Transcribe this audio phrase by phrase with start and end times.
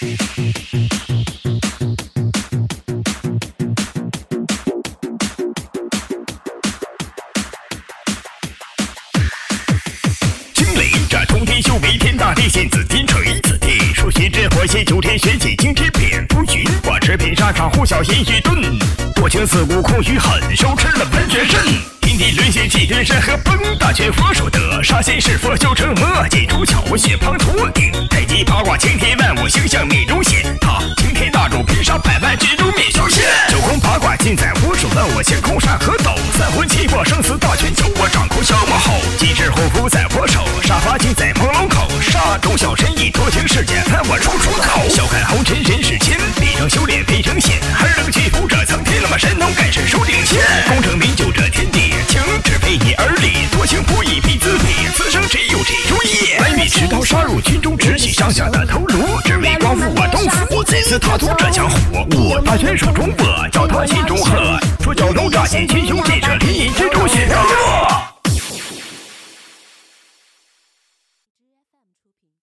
[0.00, 0.08] 惊
[10.74, 13.38] 雷，这通天修为，天大地尽，紫金锤。
[13.40, 16.26] 子弟，说玄真火系，九天玄气，惊天变。
[16.30, 18.56] 浮云，我驰骋沙场，呼啸烟雨顿。
[19.20, 21.60] 我情似无空余恨，收持了盘旋身。
[22.00, 23.54] 天地沦陷，气吞山河崩。
[23.78, 27.89] 大权我手得，杀仙弑佛，修成魔，剑出鞘，血滂沱。
[28.80, 57.76] 青天万物星象命中显，他擎天大柱平杀百万军中灭小仙，九宫八卦尽在我手，问我星空山河斗，三魂七魄生死大权由我掌控，消魔后，机智护符在我手，杀伐尽在朦胧口，杀忠孝仁义多情世间看我出出口，笑看红尘人世间，必成修炼非成仙，还能屈服这苍天，那么神通盖世数领先，功成名就这天地，情只为你而立，多情不义必自毙，此生只有这如意，百米持刀杀入军中，
[58.32, 61.76] 上下的头颅，只为光复我东府，我再次踏足这江湖，
[62.10, 66.38] 我大权手中握，叫他心中喝，说蛟龙乍现群雄，震慑